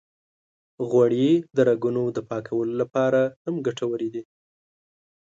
[0.89, 4.23] غوړې د رګونو د پاکولو لپاره هم ګټورې دي.